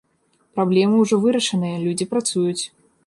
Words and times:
Праблема 0.55 0.95
ўжо 1.03 1.15
вырашаная, 1.25 1.77
людзі 1.85 2.09
працуюць. 2.15 2.61